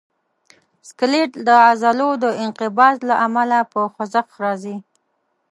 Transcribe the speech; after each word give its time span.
سکلیټ 0.89 1.31
د 1.47 1.49
عضلو 1.67 2.09
د 2.23 2.25
انقباض 2.43 2.97
له 3.09 3.15
امله 3.25 3.59
په 3.71 3.79
خوځښت 3.93 4.33
راځي. 4.43 4.75